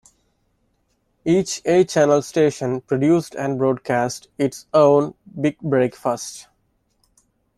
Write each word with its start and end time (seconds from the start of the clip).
Each 1.25 1.61
A-Channel 1.63 2.23
station 2.23 2.81
produced 2.81 3.35
and 3.35 3.59
broadcast 3.59 4.29
its 4.39 4.65
own 4.73 5.13
"Big 5.39 5.59
Breakfast". 5.59 6.47